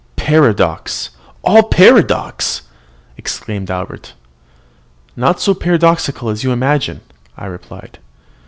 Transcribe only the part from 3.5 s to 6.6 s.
Albert. "Not so paradoxical as you